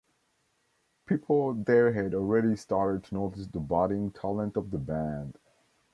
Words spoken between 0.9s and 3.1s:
People there had already started